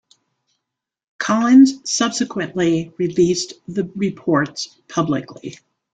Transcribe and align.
Collins 1.19 1.87
subsequently 1.87 2.91
released 2.97 3.53
the 3.67 3.83
reports 3.95 4.75
publicly. 4.87 5.59